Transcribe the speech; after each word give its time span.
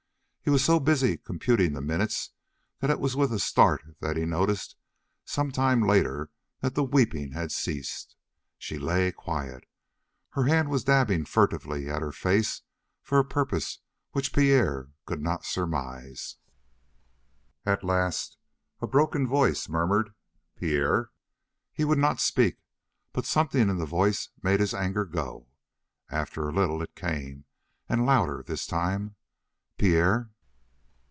He 0.43 0.49
was 0.49 0.65
so 0.65 0.79
busy 0.79 1.17
computing 1.17 1.73
the 1.73 1.81
minutes 1.81 2.31
that 2.79 2.89
it 2.89 2.99
was 2.99 3.15
with 3.15 3.31
a 3.31 3.37
start 3.37 3.83
that 3.99 4.17
he 4.17 4.25
noticed 4.25 4.75
some 5.23 5.51
time 5.51 5.83
later 5.85 6.31
that 6.61 6.73
the 6.73 6.83
weeping 6.83 7.33
had 7.33 7.51
ceased. 7.51 8.15
She 8.57 8.79
lay 8.79 9.11
quiet. 9.11 9.65
Her 10.31 10.45
hand 10.45 10.69
was 10.69 10.83
dabbing 10.83 11.25
furtively 11.25 11.87
at 11.89 12.01
her 12.01 12.11
face 12.11 12.63
for 13.03 13.19
a 13.19 13.23
purpose 13.23 13.81
which 14.13 14.33
Pierre 14.33 14.89
could 15.05 15.21
not 15.21 15.45
surmise. 15.45 16.37
At 17.63 17.83
last 17.83 18.37
a 18.81 18.87
broken 18.87 19.27
voice 19.27 19.69
murmured: 19.69 20.11
"Pierre!" 20.55 21.11
He 21.71 21.85
would 21.85 21.99
not 21.99 22.19
speak, 22.19 22.57
but 23.13 23.27
something 23.27 23.69
in 23.69 23.77
the 23.77 23.85
voice 23.85 24.29
made 24.41 24.59
his 24.59 24.73
anger 24.73 25.05
go. 25.05 25.49
After 26.09 26.49
a 26.49 26.53
little 26.53 26.81
it 26.81 26.95
came, 26.95 27.45
and 27.87 28.07
louder 28.07 28.43
this 28.45 28.65
time: 28.65 29.15
"Pierre?" 29.77 30.27